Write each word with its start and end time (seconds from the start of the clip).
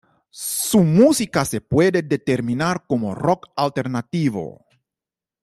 Su 0.31 0.79
música 0.83 1.45
se 1.45 1.61
puede 1.61 2.01
determinar 2.01 2.87
como 2.87 3.13
Rock 3.13 3.49
Alternativo. 3.55 4.65